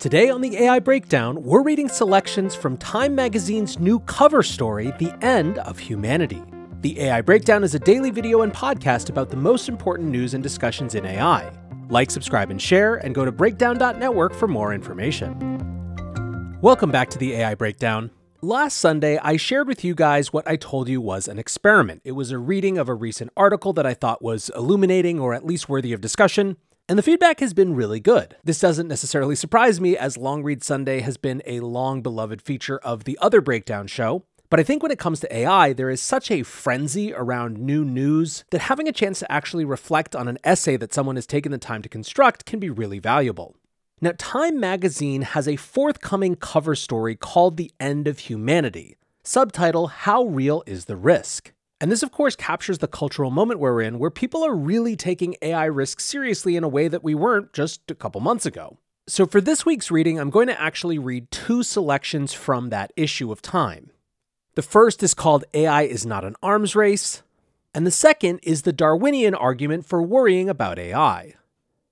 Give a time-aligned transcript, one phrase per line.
[0.00, 5.14] Today on the AI Breakdown, we're reading selections from Time Magazine's new cover story, The
[5.20, 6.42] End of Humanity.
[6.80, 10.42] The AI Breakdown is a daily video and podcast about the most important news and
[10.42, 11.52] discussions in AI.
[11.90, 15.36] Like, subscribe, and share, and go to breakdown.network for more information.
[16.62, 18.10] Welcome back to the AI Breakdown.
[18.40, 22.00] Last Sunday, I shared with you guys what I told you was an experiment.
[22.06, 25.44] It was a reading of a recent article that I thought was illuminating or at
[25.44, 26.56] least worthy of discussion.
[26.90, 28.34] And the feedback has been really good.
[28.42, 32.78] This doesn't necessarily surprise me, as Long Read Sunday has been a long beloved feature
[32.78, 34.24] of the other breakdown show.
[34.48, 37.84] But I think when it comes to AI, there is such a frenzy around new
[37.84, 41.52] news that having a chance to actually reflect on an essay that someone has taken
[41.52, 43.54] the time to construct can be really valuable.
[44.00, 50.24] Now, Time magazine has a forthcoming cover story called The End of Humanity, subtitle How
[50.24, 51.52] Real is the Risk?
[51.80, 55.36] And this, of course, captures the cultural moment we're in where people are really taking
[55.40, 58.76] AI risks seriously in a way that we weren't just a couple months ago.
[59.06, 63.32] So, for this week's reading, I'm going to actually read two selections from that issue
[63.32, 63.90] of Time.
[64.56, 67.22] The first is called AI is Not an Arms Race,
[67.74, 71.34] and the second is the Darwinian argument for worrying about AI.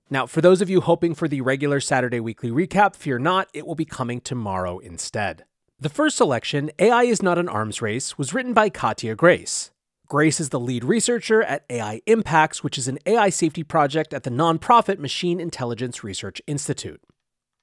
[0.09, 3.65] Now, for those of you hoping for the regular Saturday weekly recap, fear not, it
[3.65, 5.45] will be coming tomorrow instead.
[5.79, 9.71] The first selection, AI is Not an Arms Race, was written by Katja Grace.
[10.09, 14.23] Grace is the lead researcher at AI Impacts, which is an AI safety project at
[14.23, 16.99] the nonprofit Machine Intelligence Research Institute.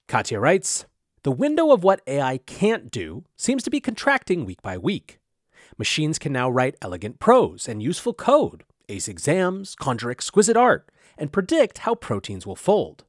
[0.07, 0.87] Katja writes
[1.25, 5.19] The window of what AI can't do seems to be contracting week by week.
[5.77, 11.33] Machines can now write elegant prose and useful code, ace exams, conjure exquisite art, and
[11.33, 13.03] predict how proteins will fold.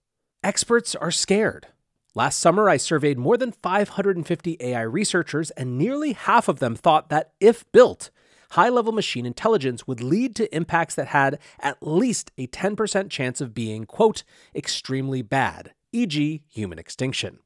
[0.44, 1.68] Experts are scared.
[2.16, 7.10] Last summer, I surveyed more than 550 AI researchers, and nearly half of them thought
[7.10, 8.10] that, if built,
[8.52, 13.42] high level machine intelligence would lead to impacts that had at least a 10% chance
[13.42, 14.24] of being, quote,
[14.56, 17.40] extremely bad, e.g., human extinction.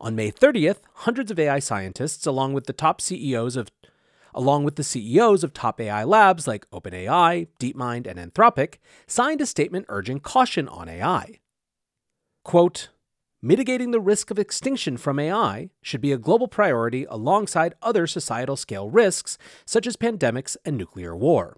[0.00, 3.70] On May 30th, hundreds of AI scientists, along with the top CEOs of
[4.32, 8.76] along with the CEOs of top AI labs like OpenAI, DeepMind, and Anthropic,
[9.08, 11.40] signed a statement urging caution on AI.
[12.44, 12.90] Quote,
[13.42, 18.54] Mitigating the risk of extinction from AI should be a global priority alongside other societal
[18.54, 21.56] scale risks such as pandemics and nuclear war.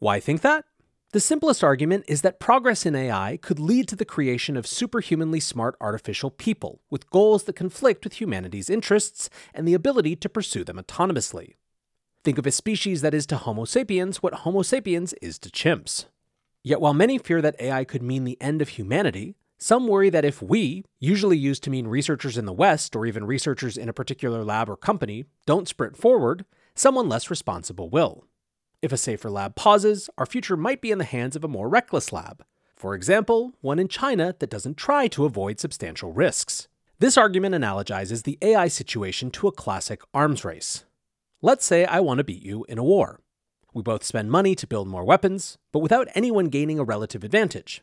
[0.00, 0.64] Why think that?
[1.12, 5.38] The simplest argument is that progress in AI could lead to the creation of superhumanly
[5.38, 10.64] smart artificial people with goals that conflict with humanity's interests and the ability to pursue
[10.64, 11.54] them autonomously.
[12.24, 16.06] Think of a species that is to Homo sapiens what Homo sapiens is to chimps.
[16.64, 20.24] Yet while many fear that AI could mean the end of humanity, some worry that
[20.24, 23.92] if we, usually used to mean researchers in the West or even researchers in a
[23.92, 28.24] particular lab or company, don't sprint forward, someone less responsible will.
[28.80, 31.68] If a safer lab pauses, our future might be in the hands of a more
[31.68, 32.42] reckless lab.
[32.74, 36.66] For example, one in China that doesn't try to avoid substantial risks.
[36.98, 40.84] This argument analogizes the AI situation to a classic arms race.
[41.42, 43.20] Let's say I want to beat you in a war.
[43.74, 47.82] We both spend money to build more weapons, but without anyone gaining a relative advantage.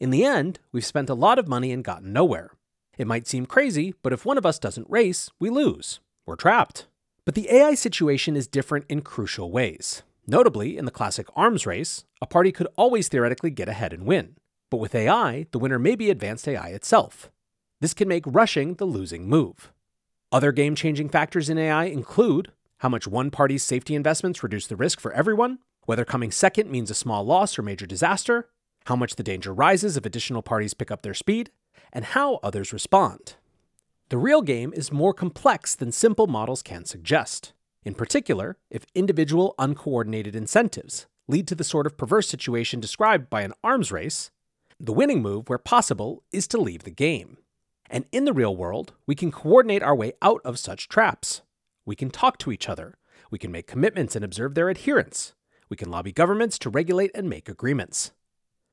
[0.00, 2.50] In the end, we've spent a lot of money and gotten nowhere.
[2.98, 6.00] It might seem crazy, but if one of us doesn't race, we lose.
[6.26, 6.86] We're trapped.
[7.24, 10.02] But the AI situation is different in crucial ways.
[10.26, 14.36] Notably, in the classic arms race, a party could always theoretically get ahead and win.
[14.70, 17.30] But with AI, the winner may be advanced AI itself.
[17.80, 19.72] This can make rushing the losing move.
[20.32, 24.76] Other game changing factors in AI include how much one party's safety investments reduce the
[24.76, 28.48] risk for everyone, whether coming second means a small loss or major disaster,
[28.86, 31.50] how much the danger rises if additional parties pick up their speed,
[31.92, 33.34] and how others respond.
[34.08, 37.52] The real game is more complex than simple models can suggest.
[37.84, 43.42] In particular, if individual uncoordinated incentives lead to the sort of perverse situation described by
[43.42, 44.30] an arms race,
[44.78, 47.38] the winning move, where possible, is to leave the game.
[47.90, 51.42] And in the real world, we can coordinate our way out of such traps.
[51.84, 52.98] We can talk to each other.
[53.30, 55.34] We can make commitments and observe their adherence.
[55.68, 58.12] We can lobby governments to regulate and make agreements.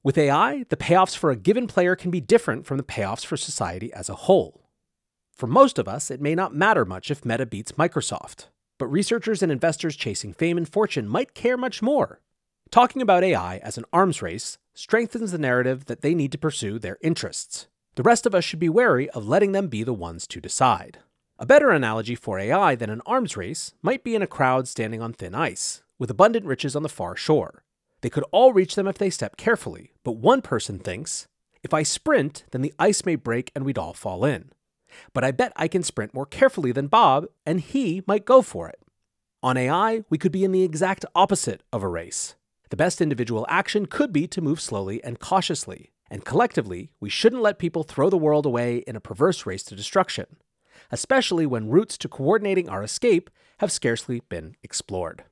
[0.06, 3.38] With AI, the payoffs for a given player can be different from the payoffs for
[3.38, 4.68] society as a whole.
[5.32, 8.48] For most of us, it may not matter much if Meta beats Microsoft,
[8.78, 12.20] but researchers and investors chasing fame and fortune might care much more.
[12.70, 16.80] Talking about AI as an arms race strengthens the narrative that they need to pursue
[16.80, 17.68] their interests.
[17.96, 21.00] The rest of us should be wary of letting them be the ones to decide.
[21.40, 25.02] A better analogy for AI than an arms race might be in a crowd standing
[25.02, 27.64] on thin ice, with abundant riches on the far shore.
[28.04, 31.26] They could all reach them if they step carefully, but one person thinks,
[31.64, 34.52] if I sprint, then the ice may break and we'd all fall in.
[35.14, 38.68] But I bet I can sprint more carefully than Bob, and he might go for
[38.68, 38.82] it.
[39.42, 42.36] On AI, we could be in the exact opposite of a race.
[42.72, 47.42] The best individual action could be to move slowly and cautiously, And collectively, we shouldn't
[47.42, 50.28] let people throw the world away in a perverse race to destruction,
[50.92, 53.30] especially when routes to coordinating our escape
[53.60, 55.24] have scarcely been explored.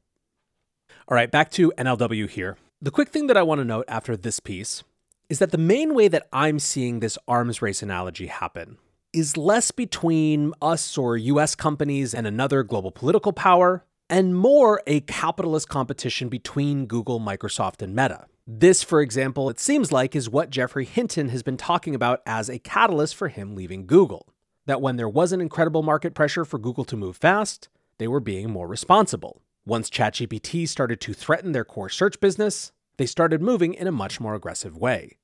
[1.11, 2.57] All right, back to NLW here.
[2.81, 4.81] The quick thing that I want to note after this piece
[5.27, 8.77] is that the main way that I'm seeing this arms race analogy happen
[9.11, 15.01] is less between us or US companies and another global political power, and more a
[15.01, 18.27] capitalist competition between Google, Microsoft, and Meta.
[18.47, 22.49] This, for example, it seems like is what Geoffrey Hinton has been talking about as
[22.49, 24.29] a catalyst for him leaving Google.
[24.65, 27.67] That when there was an incredible market pressure for Google to move fast,
[27.97, 29.41] they were being more responsible.
[29.65, 34.19] Once ChatGPT started to threaten their core search business, they started moving in a much
[34.19, 35.17] more aggressive way.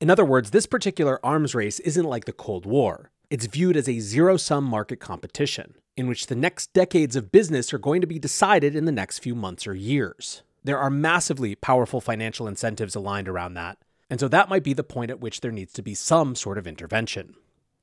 [0.00, 3.10] In other words, this particular arms race isn't like the Cold War.
[3.28, 7.74] It's viewed as a zero sum market competition, in which the next decades of business
[7.74, 10.42] are going to be decided in the next few months or years.
[10.64, 13.76] There are massively powerful financial incentives aligned around that,
[14.08, 16.56] and so that might be the point at which there needs to be some sort
[16.56, 17.34] of intervention.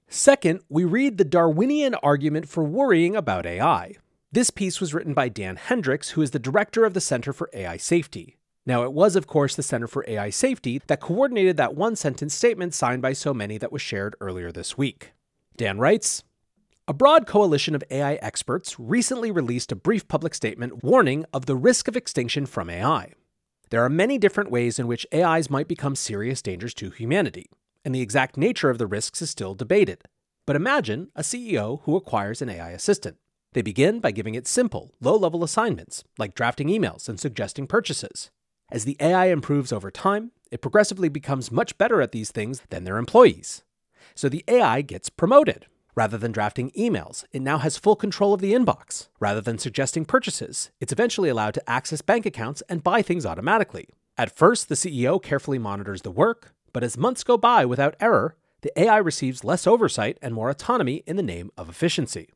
[0.07, 3.93] Second, we read the Darwinian argument for worrying about AI.
[4.31, 7.49] This piece was written by Dan Hendrycks, who is the director of the Center for
[7.51, 8.37] AI Safety.
[8.63, 12.35] Now, it was, of course, the Center for AI Safety that coordinated that one sentence
[12.35, 15.13] statement signed by so many that was shared earlier this week.
[15.57, 16.23] Dan writes
[16.87, 21.55] A broad coalition of AI experts recently released a brief public statement warning of the
[21.55, 23.13] risk of extinction from AI.
[23.71, 27.49] There are many different ways in which AIs might become serious dangers to humanity,
[27.83, 30.03] and the exact nature of the risks is still debated.
[30.45, 33.17] But imagine a CEO who acquires an AI assistant.
[33.53, 38.29] They begin by giving it simple, low level assignments, like drafting emails and suggesting purchases.
[38.71, 42.83] As the AI improves over time, it progressively becomes much better at these things than
[42.83, 43.63] their employees.
[44.13, 45.65] So the AI gets promoted.
[45.95, 49.07] Rather than drafting emails, it now has full control of the inbox.
[49.19, 53.87] Rather than suggesting purchases, it's eventually allowed to access bank accounts and buy things automatically.
[54.15, 58.35] At first, the CEO carefully monitors the work, but as months go by without error,
[58.61, 62.29] the AI receives less oversight and more autonomy in the name of efficiency.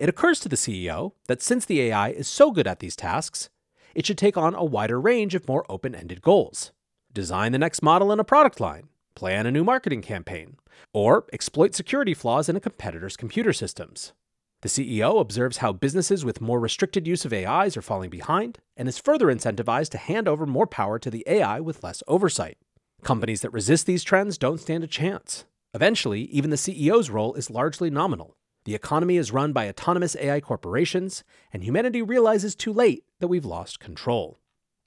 [0.00, 3.50] It occurs to the CEO that since the AI is so good at these tasks,
[3.94, 6.72] it should take on a wider range of more open ended goals.
[7.12, 10.56] Design the next model in a product line, plan a new marketing campaign,
[10.94, 14.14] or exploit security flaws in a competitor's computer systems.
[14.62, 18.88] The CEO observes how businesses with more restricted use of AIs are falling behind and
[18.88, 22.56] is further incentivized to hand over more power to the AI with less oversight.
[23.02, 25.44] Companies that resist these trends don't stand a chance.
[25.74, 28.34] Eventually, even the CEO's role is largely nominal.
[28.64, 33.44] The economy is run by autonomous AI corporations, and humanity realizes too late that we've
[33.44, 34.38] lost control.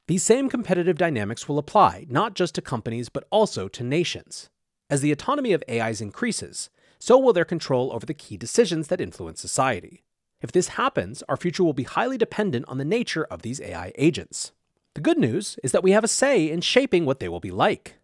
[0.08, 4.50] These same competitive dynamics will apply not just to companies but also to nations.
[4.90, 9.02] As the autonomy of AIs increases, so will their control over the key decisions that
[9.02, 10.04] influence society.
[10.42, 13.94] If this happens, our future will be highly dependent on the nature of these AI
[13.98, 14.52] agents.
[14.94, 17.50] The good news is that we have a say in shaping what they will be
[17.50, 17.96] like.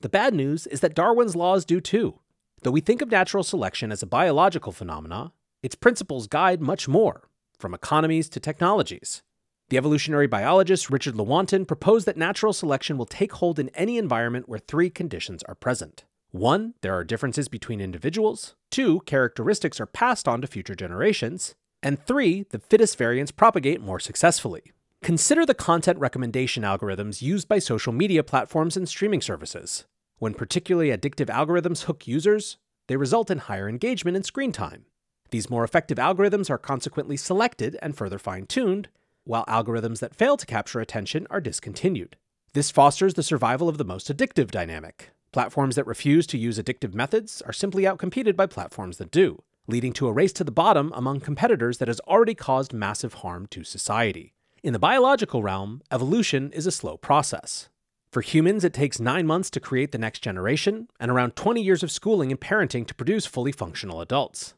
[0.00, 2.18] The bad news is that Darwin's laws do too.
[2.62, 5.32] Though we think of natural selection as a biological phenomena,
[5.64, 7.28] its principles guide much more,
[7.58, 9.22] from economies to technologies.
[9.68, 14.48] The evolutionary biologist Richard Lewontin proposed that natural selection will take hold in any environment
[14.48, 16.04] where three conditions are present.
[16.30, 18.54] One, there are differences between individuals.
[18.70, 21.56] Two, characteristics are passed on to future generations.
[21.82, 24.72] And three, the fittest variants propagate more successfully.
[25.02, 29.84] Consider the content recommendation algorithms used by social media platforms and streaming services.
[30.22, 34.84] When particularly addictive algorithms hook users, they result in higher engagement and screen time.
[35.30, 38.88] These more effective algorithms are consequently selected and further fine tuned,
[39.24, 42.16] while algorithms that fail to capture attention are discontinued.
[42.52, 45.10] This fosters the survival of the most addictive dynamic.
[45.32, 49.92] Platforms that refuse to use addictive methods are simply outcompeted by platforms that do, leading
[49.94, 53.64] to a race to the bottom among competitors that has already caused massive harm to
[53.64, 54.34] society.
[54.62, 57.70] In the biological realm, evolution is a slow process.
[58.12, 61.82] For humans, it takes nine months to create the next generation, and around 20 years
[61.82, 64.54] of schooling and parenting to produce fully functional adults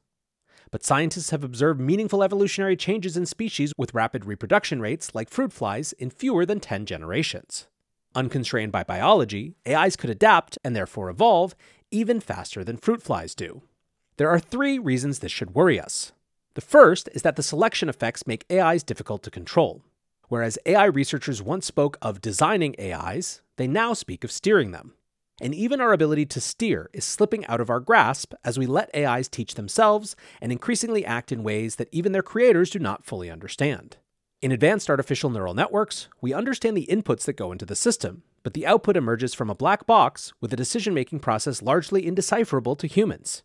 [0.74, 5.52] but scientists have observed meaningful evolutionary changes in species with rapid reproduction rates, like fruit
[5.52, 7.68] flies, in fewer than 10 generations.
[8.16, 11.54] Unconstrained by biology, AIs could adapt, and therefore evolve,
[11.92, 13.62] even faster than fruit flies do.
[14.16, 16.10] There are three reasons this should worry us.
[16.54, 19.80] The first is that the selection effects make AIs difficult to control.
[20.26, 24.94] Whereas AI researchers once spoke of designing AIs, they now speak of steering them.
[25.40, 28.94] And even our ability to steer is slipping out of our grasp as we let
[28.94, 33.30] AIs teach themselves and increasingly act in ways that even their creators do not fully
[33.30, 33.96] understand.
[34.40, 38.54] In advanced artificial neural networks, we understand the inputs that go into the system, but
[38.54, 42.86] the output emerges from a black box with a decision making process largely indecipherable to
[42.86, 43.42] humans.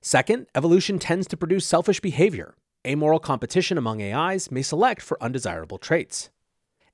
[0.00, 2.56] Second, evolution tends to produce selfish behavior.
[2.84, 6.30] Amoral competition among AIs may select for undesirable traits.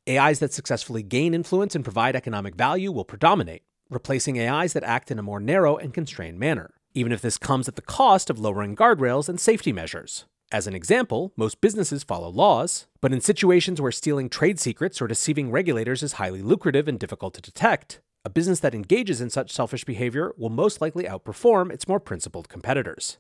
[0.09, 5.11] AIs that successfully gain influence and provide economic value will predominate, replacing AIs that act
[5.11, 8.39] in a more narrow and constrained manner, even if this comes at the cost of
[8.39, 10.25] lowering guardrails and safety measures.
[10.51, 15.07] As an example, most businesses follow laws, but in situations where stealing trade secrets or
[15.07, 19.53] deceiving regulators is highly lucrative and difficult to detect, a business that engages in such
[19.53, 23.19] selfish behavior will most likely outperform its more principled competitors.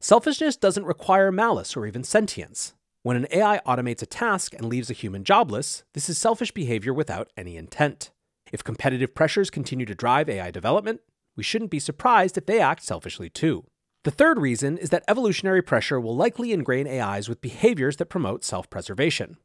[0.00, 2.74] Selfishness doesn't require malice or even sentience.
[3.02, 6.92] When an AI automates a task and leaves a human jobless, this is selfish behavior
[6.92, 8.10] without any intent.
[8.52, 11.00] If competitive pressures continue to drive AI development,
[11.36, 13.64] we shouldn't be surprised if they act selfishly too.
[14.02, 18.42] The third reason is that evolutionary pressure will likely ingrain AIs with behaviors that promote
[18.44, 19.36] self preservation.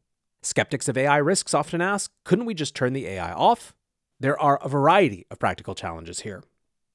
[0.41, 3.75] Skeptics of AI risks often ask couldn't we just turn the AI off?
[4.19, 6.43] There are a variety of practical challenges here.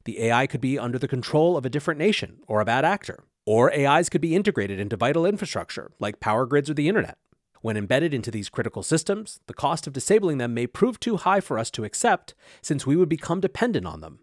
[0.04, 3.24] The AI could be under the control of a different nation or a bad actor,
[3.48, 7.16] or AIs could be integrated into vital infrastructure like power grids or the internet.
[7.62, 11.40] When embedded into these critical systems, the cost of disabling them may prove too high
[11.40, 14.18] for us to accept, since we would become dependent on them.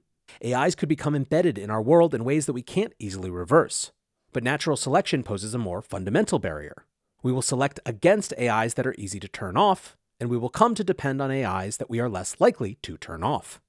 [0.46, 3.92] AIs could become embedded in our world in ways that we can't easily reverse.
[4.32, 6.86] But natural selection poses a more fundamental barrier.
[7.24, 10.76] We will select against AIs that are easy to turn off, and we will come
[10.76, 13.60] to depend on AIs that we are less likely to turn off.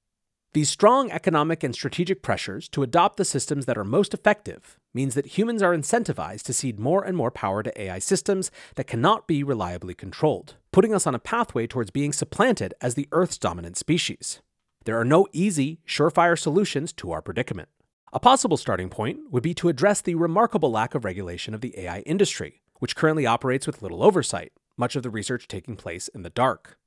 [0.53, 5.13] These strong economic and strategic pressures to adopt the systems that are most effective means
[5.13, 9.27] that humans are incentivized to cede more and more power to AI systems that cannot
[9.27, 13.77] be reliably controlled, putting us on a pathway towards being supplanted as the Earth's dominant
[13.77, 14.41] species.
[14.85, 17.69] There are no easy, surefire solutions to our predicament.
[18.11, 21.77] A possible starting point would be to address the remarkable lack of regulation of the
[21.77, 26.23] AI industry, which currently operates with little oversight, much of the research taking place in
[26.23, 26.79] the dark.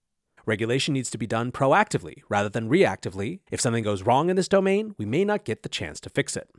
[0.47, 3.39] Regulation needs to be done proactively rather than reactively.
[3.53, 6.37] If something goes wrong in this domain, we may not get the chance to fix
[6.37, 6.51] it.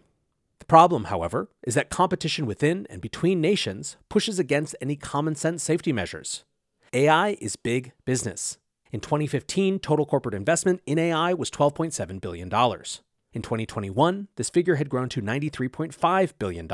[0.62, 5.64] The problem, however, is that competition within and between nations pushes against any common sense
[5.64, 6.46] safety measures.
[6.94, 8.58] AI is big business,
[8.92, 12.48] in 2015, total corporate investment in AI was $12.7 billion.
[12.48, 16.70] In 2021, this figure had grown to $93.5 billion.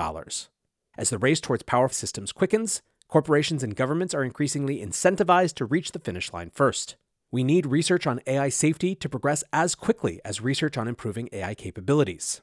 [0.98, 5.92] As the race towards power systems quickens, corporations and governments are increasingly incentivized to reach
[5.92, 6.96] the finish line first.
[7.30, 11.54] We need research on AI safety to progress as quickly as research on improving AI
[11.54, 12.42] capabilities.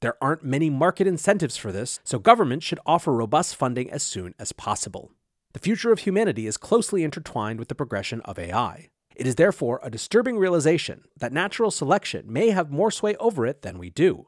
[0.00, 4.34] There aren't many market incentives for this, so government should offer robust funding as soon
[4.38, 5.10] as possible.
[5.54, 8.90] The future of humanity is closely intertwined with the progression of AI.
[9.14, 13.62] It is therefore a disturbing realization that natural selection may have more sway over it
[13.62, 14.26] than we do.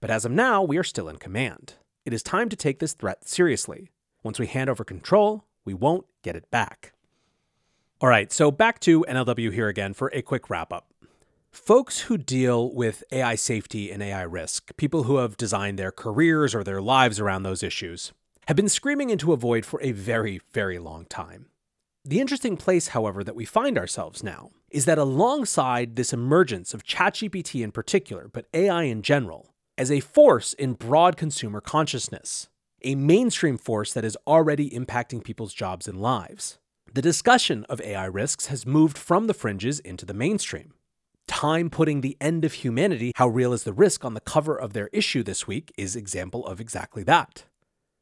[0.00, 1.74] But as of now, we are still in command.
[2.06, 3.90] It is time to take this threat seriously.
[4.22, 6.92] Once we hand over control, we won't get it back.
[8.00, 10.87] All right, so back to NLW here again for a quick wrap up.
[11.52, 16.54] Folks who deal with AI safety and AI risk, people who have designed their careers
[16.54, 18.12] or their lives around those issues,
[18.46, 21.46] have been screaming into a void for a very, very long time.
[22.04, 26.84] The interesting place, however, that we find ourselves now is that alongside this emergence of
[26.84, 32.48] ChatGPT in particular, but AI in general, as a force in broad consumer consciousness,
[32.82, 36.58] a mainstream force that is already impacting people's jobs and lives,
[36.94, 40.72] the discussion of AI risks has moved from the fringes into the mainstream.
[41.28, 44.72] Time putting the end of humanity, how real is the risk, on the cover of
[44.72, 47.44] their issue this week is example of exactly that.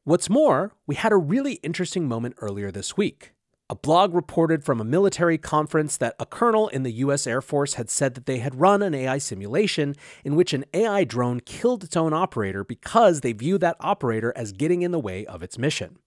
[0.05, 3.33] What's more, we had a really interesting moment earlier this week
[3.69, 7.73] a blog reported from a military conference that a colonel in the US Air Force
[7.73, 9.93] had said that they had run an AI simulation
[10.23, 14.53] in which an AI drone killed its own operator because they view that operator as
[14.53, 15.99] getting in the way of its mission.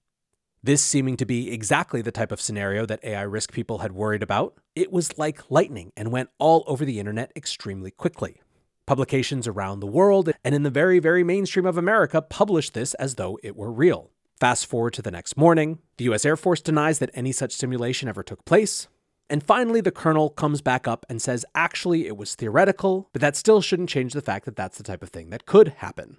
[0.62, 4.22] This seeming to be exactly the type of scenario that AI risk people had worried
[4.22, 8.42] about, it was like lightning and went all over the internet extremely quickly.
[8.84, 13.14] Publications around the world and in the very, very mainstream of America published this as
[13.14, 14.10] though it were real.
[14.38, 18.06] Fast forward to the next morning, the US Air Force denies that any such simulation
[18.06, 18.86] ever took place.
[19.30, 23.36] And finally, the colonel comes back up and says, actually, it was theoretical, but that
[23.36, 26.18] still shouldn't change the fact that that's the type of thing that could happen.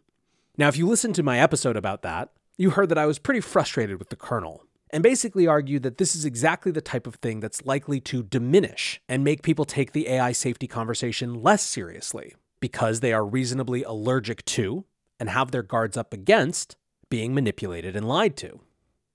[0.57, 2.29] Now, if you listen to my episode about that,
[2.61, 6.15] you heard that I was pretty frustrated with the colonel and basically argued that this
[6.15, 10.07] is exactly the type of thing that's likely to diminish and make people take the
[10.07, 14.85] AI safety conversation less seriously because they are reasonably allergic to
[15.19, 16.75] and have their guards up against
[17.09, 18.59] being manipulated and lied to.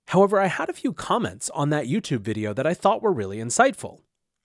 [0.08, 3.38] However, I had a few comments on that YouTube video that I thought were really
[3.38, 4.00] insightful.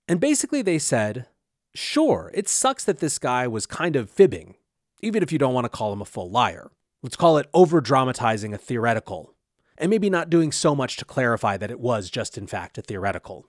[0.08, 1.28] And basically, they said,
[1.74, 4.56] sure, it sucks that this guy was kind of fibbing,
[5.02, 6.72] even if you don't want to call him a full liar.
[7.04, 9.34] Let's call it over dramatizing a theoretical,
[9.76, 12.84] and maybe not doing so much to clarify that it was just, in fact, a
[12.84, 13.48] theoretical.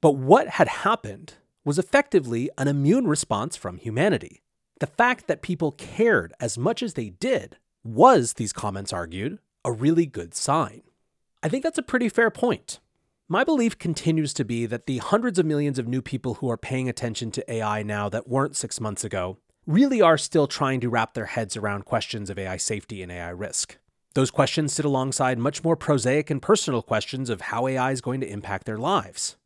[0.00, 4.42] But what had happened was effectively an immune response from humanity.
[4.80, 9.70] The fact that people cared as much as they did was, these comments argued, a
[9.70, 10.82] really good sign.
[11.40, 12.80] I think that's a pretty fair point.
[13.28, 16.56] My belief continues to be that the hundreds of millions of new people who are
[16.56, 20.88] paying attention to AI now that weren't six months ago really are still trying to
[20.88, 23.76] wrap their heads around questions of AI safety and AI risk.
[24.14, 28.22] Those questions sit alongside much more prosaic and personal questions of how AI is going
[28.22, 29.36] to impact their lives.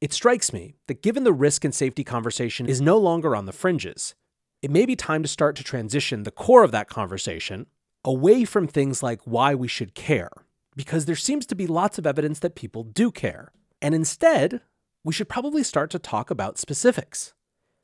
[0.00, 3.52] It strikes me that given the risk and safety conversation is no longer on the
[3.52, 4.14] fringes,
[4.62, 7.66] it may be time to start to transition the core of that conversation
[8.06, 10.30] away from things like why we should care,
[10.76, 13.52] because there seems to be lots of evidence that people do care.
[13.82, 14.62] And instead,
[15.04, 17.34] we should probably start to talk about specifics.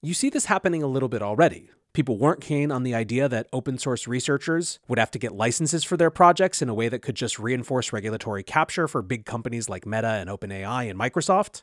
[0.05, 1.71] You see this happening a little bit already.
[1.95, 5.83] People weren't keen on the idea that open source researchers would have to get licenses
[5.83, 9.71] for their projects in a way that could just reinforce regulatory capture for big companies
[9.71, 11.63] like Meta and OpenAI and Microsoft.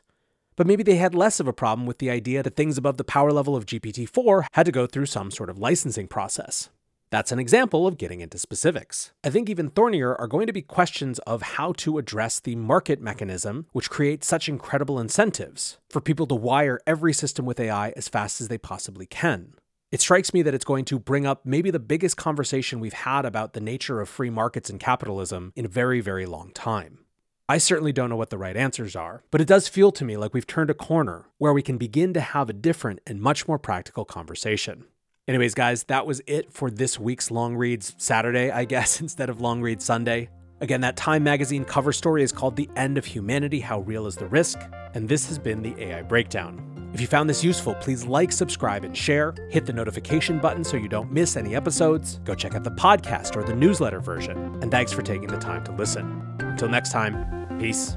[0.56, 3.04] But maybe they had less of a problem with the idea that things above the
[3.04, 6.68] power level of GPT 4 had to go through some sort of licensing process.
[7.12, 9.12] That's an example of getting into specifics.
[9.22, 13.02] I think even thornier are going to be questions of how to address the market
[13.02, 18.08] mechanism, which creates such incredible incentives for people to wire every system with AI as
[18.08, 19.52] fast as they possibly can.
[19.90, 23.26] It strikes me that it's going to bring up maybe the biggest conversation we've had
[23.26, 27.00] about the nature of free markets and capitalism in a very, very long time.
[27.46, 30.16] I certainly don't know what the right answers are, but it does feel to me
[30.16, 33.46] like we've turned a corner where we can begin to have a different and much
[33.46, 34.86] more practical conversation.
[35.32, 39.40] Anyways, guys, that was it for this week's Long Reads Saturday, I guess, instead of
[39.40, 40.28] Long Read Sunday.
[40.60, 44.14] Again, that Time magazine cover story is called The End of Humanity How Real is
[44.14, 44.60] the Risk?
[44.92, 46.90] And this has been the AI Breakdown.
[46.92, 49.34] If you found this useful, please like, subscribe, and share.
[49.48, 52.20] Hit the notification button so you don't miss any episodes.
[52.24, 54.36] Go check out the podcast or the newsletter version.
[54.60, 56.36] And thanks for taking the time to listen.
[56.40, 57.96] Until next time, peace.